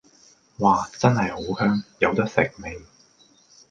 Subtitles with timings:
[0.57, 0.89] 嘩！
[0.97, 2.81] 真係好香，有得食未